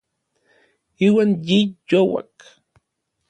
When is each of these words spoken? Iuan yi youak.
Iuan 1.05 1.31
yi 1.47 1.59
youak. 1.89 2.37